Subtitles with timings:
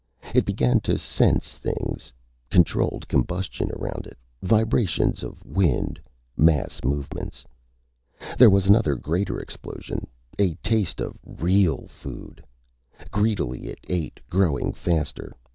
[0.33, 2.11] It began to sense things
[2.49, 5.99] controlled combustion around it, vibrations of wind,
[6.35, 7.45] mass movements.
[8.39, 10.07] There was another, greater explosion,
[10.39, 12.43] a taste of real food!
[13.11, 15.33] Greedily it ate, growing faster.